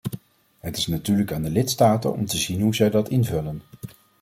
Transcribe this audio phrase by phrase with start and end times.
[0.59, 3.61] Het is natuurlijk aan de lidstaten om te zien hoe zij dat invullen.